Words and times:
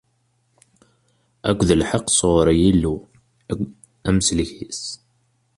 Akked 1.49 1.69
lḥeqq 1.81 2.07
sɣur 2.11 2.47
Yillu, 2.61 2.95
Amsellek-is. 4.07 4.83